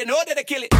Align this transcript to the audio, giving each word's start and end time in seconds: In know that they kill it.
In 0.00 0.06
know 0.06 0.22
that 0.26 0.34
they 0.34 0.44
kill 0.44 0.62
it. 0.62 0.79